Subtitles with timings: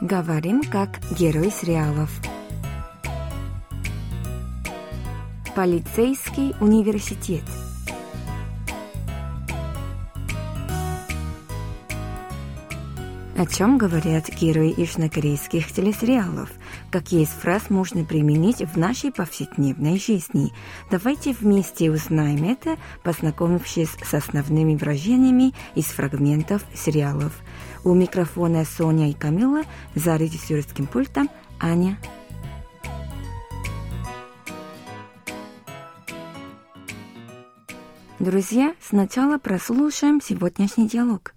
[0.00, 2.08] Говорим как герой сериалов.
[5.56, 7.42] Полицейский университет.
[13.36, 16.48] О чем говорят герои южнокорейских телесериалов?
[16.91, 20.51] Какие из фраз можно применить в нашей повседневной жизни?
[20.91, 27.33] Давайте вместе узнаем это, познакомившись с основными выражениями из фрагментов сериалов.
[27.83, 29.63] У микрофона Соня и Камила,
[29.95, 31.29] за режиссерским пультом
[31.59, 31.97] Аня.
[38.19, 41.33] Друзья, сначала прослушаем сегодняшний диалог.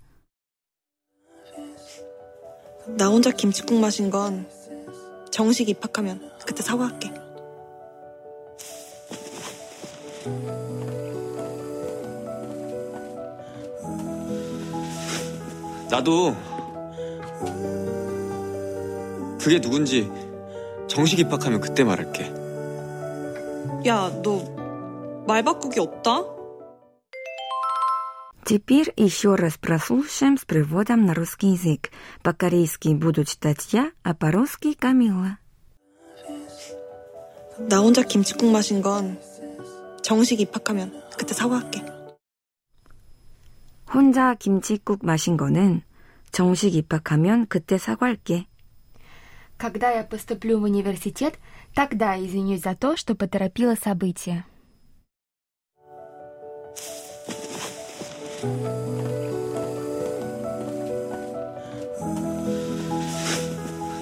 [2.87, 4.47] 나 혼자 김치국 마신 건
[5.32, 7.12] 정식 입학하면 그때 사과할게.
[15.90, 16.36] 나도
[19.40, 20.10] 그게 누군지
[20.88, 22.32] 정식 입학하면 그때 말할게.
[23.88, 24.62] 야, 너
[25.28, 26.26] 말 바꾸기 없다?
[28.51, 31.91] Теперь еще раз прослушаем с переводом на русский язык.
[32.23, 35.39] По-корейски буду читать я, а по-русски Камила.
[37.59, 39.19] 나 혼자 김치국 마신 건
[40.03, 41.83] 정식 입학하면 그때 사과할게.
[43.93, 45.83] 혼자 김치국 마신 거는
[46.31, 48.47] 정식 입학하면 그때 사과할게.
[49.59, 51.39] Когда я поступлю в университет,
[51.75, 54.45] тогда извинюсь за то, что поторопила события.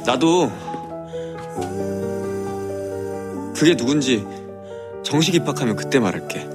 [0.06, 0.50] 나도
[3.54, 4.26] 그게 누군지
[5.02, 6.46] 정식 입학하면 그때 말할게.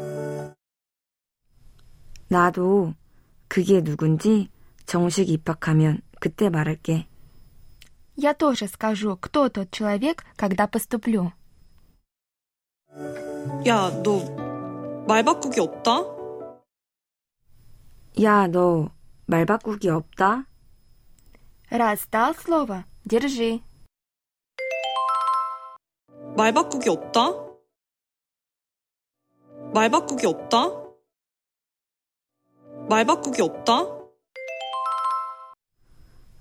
[2.28, 2.94] 나도
[3.48, 4.50] 그게 누군지
[4.86, 7.08] 정식 입학하면 그때 말할게.
[8.18, 11.32] Я тоже скажу, кто тот человек, когда поступлю.
[13.66, 14.50] 야, 너
[15.10, 16.13] 말 바꾸기 없다?
[18.22, 18.90] 야, 너
[19.30, 20.48] 말 바꾸기 없다?
[21.70, 23.62] Раз дал слово, держи.
[26.36, 27.30] 말 바꾸기 없다?
[29.72, 30.58] 말 바꾸기 없다?
[32.90, 33.86] 말 바꾸기 없다?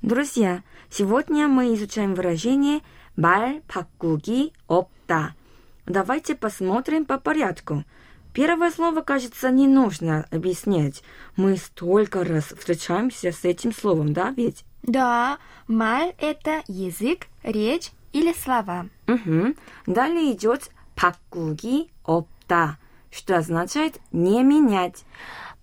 [0.00, 2.80] Друзья, сегодня мы изучаем выражение
[3.16, 5.36] «말 바꾸기 없다».
[5.84, 7.84] Давайте посмотрим по порядку.
[8.33, 11.03] Первое слово, кажется, не нужно объяснять.
[11.35, 14.65] Мы столько раз встречаемся с этим словом, да, ведь?
[14.81, 18.87] Да, маль– это язык, речь или слова.
[19.07, 19.53] Угу.
[19.85, 22.77] Далее идет пакуги опта,
[23.11, 25.05] что означает не менять.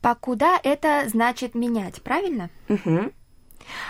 [0.00, 2.50] Покуда это значит менять, правильно?
[2.68, 3.12] Угу.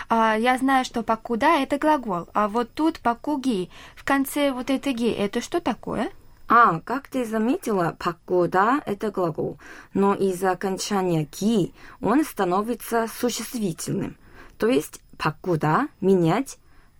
[0.09, 4.93] А, я знаю, что покуда это глагол, а вот тут покуги в конце вот этой
[4.93, 6.11] ги это что такое?
[6.53, 9.57] А, как ты заметила, погода– это глагол,
[9.93, 14.17] но из-за окончания «ки» он становится существительным.
[14.57, 16.57] То есть погода– менять,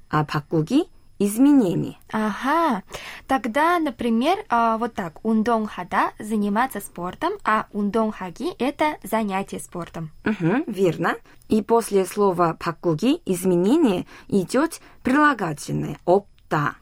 [0.09, 0.85] а погоди–
[1.19, 1.97] изменение.
[2.13, 2.83] Ага.
[3.27, 5.19] Тогда, например, а, вот так.
[5.25, 10.11] ундонхада– заниматься спортом, а ундонхаги– это занятие спортом.
[10.23, 11.17] Угу, верно.
[11.49, 16.75] И после слова погоди– изменение идет прилагательное– опта.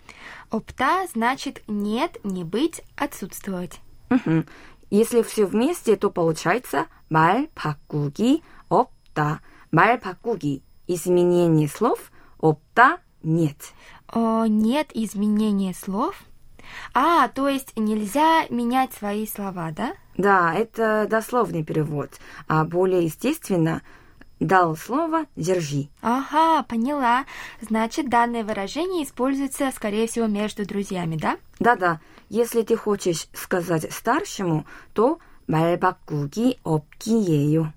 [0.51, 3.81] Опта значит нет, не быть, отсутствовать.
[4.11, 4.45] Угу.
[4.91, 9.41] Если все вместе, то получается 말 바꾸기 없다.
[9.71, 13.57] 말 바꾸기 – изменение слов, 없다 – нет.
[14.09, 16.15] О, нет изменения слов?
[16.93, 19.95] А, то есть нельзя менять свои слова, да?
[20.17, 22.11] Да, это дословный перевод,
[22.47, 23.83] а более естественно
[24.41, 25.89] дал слово «держи».
[26.03, 27.25] Ага, поняла.
[27.61, 31.39] Значит, данное выражение используется, скорее всего, между друзьями, да?
[31.61, 37.73] Да-да, если ты хочешь сказать старшему, то 말 바꾸기 없기예요.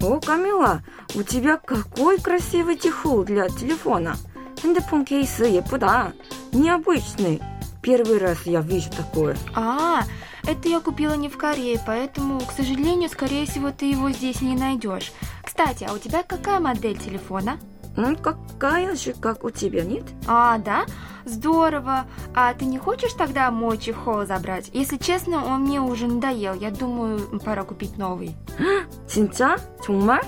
[0.00, 0.82] О, Камила,
[1.14, 4.16] у тебя какой красивый чехол для телефона.
[4.62, 6.12] 핸드폰 케이스 예쁘다.
[6.52, 7.40] Необычный.
[7.86, 9.36] Первый раз я вижу такое.
[9.54, 10.02] А,
[10.46, 14.54] это я купила не в Корее, поэтому, к сожалению, скорее всего, ты его здесь не
[14.54, 15.12] найдешь.
[15.44, 17.58] Кстати, а у тебя какая модель телефона?
[17.96, 20.04] Ну, какая же, как у тебя, нет?
[20.26, 20.86] А, да?
[21.24, 22.06] Здорово.
[22.34, 24.70] А ты не хочешь тогда мой чехол забрать?
[24.72, 26.54] Если честно, он мне уже надоел.
[26.54, 28.34] Я думаю, пора купить новый.
[29.06, 29.56] 진짜?
[29.84, 30.22] 정말?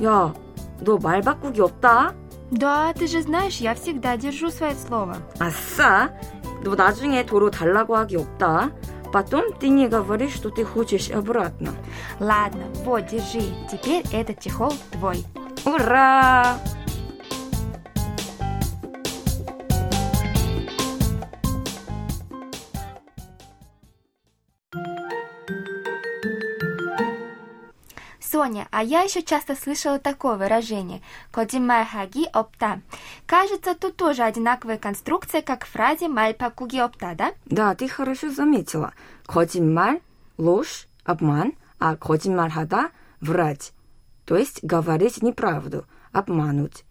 [0.00, 0.32] 야,
[0.80, 2.14] 너 말 바꾸기 없다.
[2.50, 5.16] Да, ты же знаешь, я всегда держу свое слово.
[5.38, 6.10] 아싸,
[6.62, 8.70] 너 나중에 도로 달라고 하기 없다.
[9.12, 11.72] потом ты не говоришь, что ты хочешь обратно.
[12.20, 13.42] Ладно, вот, держи.
[13.70, 15.24] Теперь этот чехол твой.
[15.64, 16.58] Ура!
[28.33, 32.81] Соня, а я еще часто слышала такое выражение «кодимай хаги опта».
[33.27, 37.33] Кажется, тут тоже одинаковая конструкция, как в фразе «маль пакуги опта», да?
[37.45, 38.93] Да, ты хорошо заметила.
[39.27, 40.01] «Кодимай»—
[40.39, 42.89] ложь, обман, а «кодимай хада»—
[43.21, 43.71] врать.
[44.25, 46.85] То есть говорить неправду, обмануть.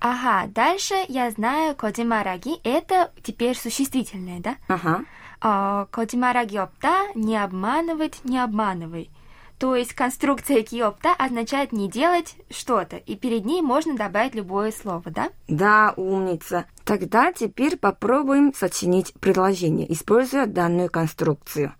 [0.00, 4.56] Ага, дальше я знаю «кодимараги»— это теперь существительное, да?
[4.68, 5.04] Ага.
[5.42, 9.10] А Кодимараги опта— не обманывать, не обманывай.
[9.59, 15.03] То есть конструкция «киопта» означает не делать что-то, и перед ней можно добавить любое слово,
[15.05, 15.29] да?
[15.47, 16.65] Да, умница.
[16.83, 21.73] Тогда теперь попробуем сочинить предложение, используя данную конструкцию.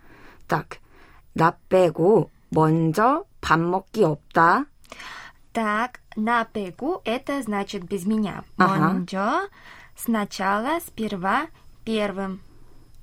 [0.48, 0.80] Так,
[1.36, 4.66] 나 빼고 먼저 밥 먹기 없다.
[5.52, 8.44] Так, на пегу это значит без меня.
[8.58, 8.94] Ага.
[8.94, 9.50] Монджо
[9.96, 11.48] сначала, сперва,
[11.86, 12.42] первым.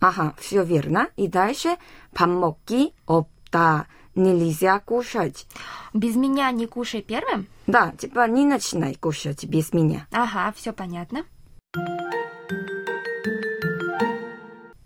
[0.01, 1.09] Ага, все верно.
[1.17, 1.77] И дальше
[2.15, 3.87] 밥 먹기 없다.
[4.15, 5.47] Нельзя кушать.
[5.95, 7.47] Без меня не кушай первым?
[7.67, 10.07] Да, типа не начинай кушать без меня.
[10.11, 11.25] Ага, все понятно.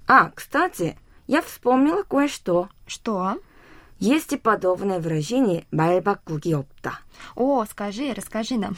[0.06, 2.68] А, кстати, я вспомнила кое-что.
[2.86, 3.38] Что?
[3.98, 6.98] Есть и подобное выражение 말 바꾸기 없다.
[7.34, 8.76] О, скажи, расскажи нам.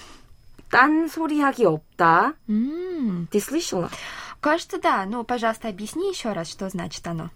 [0.71, 2.35] 딴소리하기 없다.
[2.49, 3.91] М, Ты слышала?
[4.41, 5.05] Кажется, да.
[5.07, 7.31] Ну, пожалуйста, объясни еще раз, что значит оно.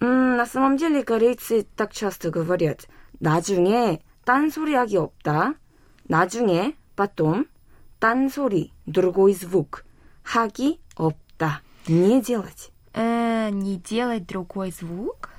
[0.00, 2.86] 음, на самом деле корейцы так часто говорят.
[3.18, 5.54] 나중에 딴소리하기 없다.
[6.04, 7.46] 나중에 потом
[7.98, 9.84] 딴소리 другой звук.
[10.22, 11.62] 하기 없다.
[11.88, 12.70] Не делать.
[12.92, 15.30] Э, не делать другой звук?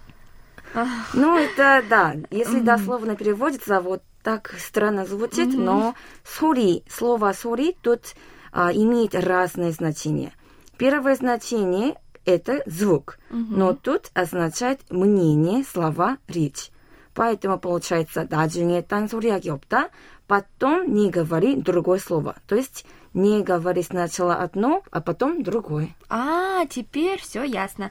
[1.14, 2.16] Ну, это да.
[2.30, 8.16] Если дословно переводится, вот так странно звучит, но сори, слово сори тут
[8.52, 10.34] а, имеет разное значение.
[10.78, 13.45] Первое значение это звук, угу.
[13.49, 16.71] но тут означает мнение, слова, речь.
[17.15, 19.91] Поэтому получается, даже не танцуряги опта,
[20.27, 22.37] потом не говори другое слово.
[22.47, 25.95] То есть не говори сначала одно, а потом другое.
[26.09, 27.91] А, теперь все ясно.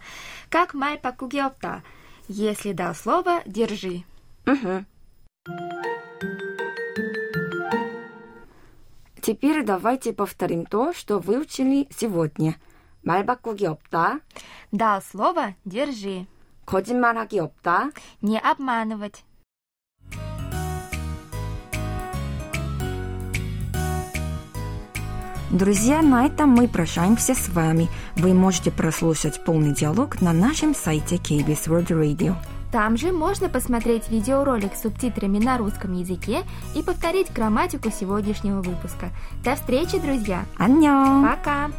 [0.49, 1.83] Как май пакуги опта.
[2.27, 4.03] Если дал слово, держи.
[4.47, 4.85] Угу.
[9.21, 12.55] Теперь давайте повторим то, что выучили сегодня–
[13.02, 14.20] 말 바꾸기 없다,
[14.72, 16.26] Дал слово, держи.
[16.64, 17.90] 거짓말하기 없다.
[18.20, 19.22] Не обманывать.
[25.50, 27.88] Друзья, на этом мы прощаемся с вами.
[28.16, 32.34] Вы можете прослушать полный диалог на нашем сайте KBS World Radio.
[32.72, 36.42] Там же можно посмотреть видеоролик с субтитрами на русском языке
[36.74, 39.10] и повторить грамматику сегодняшнего выпуска.
[39.44, 40.44] До встречи, друзья!
[40.58, 41.22] 안녕!
[41.22, 41.70] Пока!